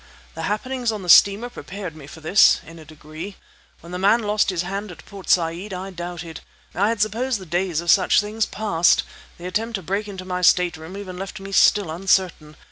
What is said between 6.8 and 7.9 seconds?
had supposed the days